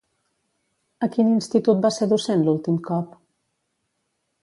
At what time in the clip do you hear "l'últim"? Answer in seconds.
2.49-2.83